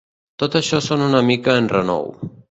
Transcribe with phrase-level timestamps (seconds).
[0.43, 2.09] Tot això sona una mica a enrenou.